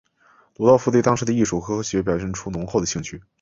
[0.57, 3.21] 鲁道夫对当时的艺术和科学表现出浓厚的兴趣。